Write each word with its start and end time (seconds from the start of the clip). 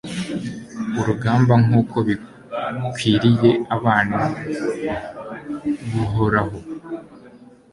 urugamba, 0.99 1.53
nk'uko 1.63 1.97
bikwiriye 2.07 3.49
abana 3.75 4.19
b'uhoraho 5.89 6.57